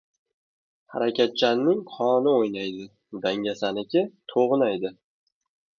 •Harakatchanning 0.95 1.83
qoni 1.91 2.33
o‘ynaydi, 2.39 2.89
dangasaniki― 3.27 4.07
to‘g‘naydi. 4.35 4.99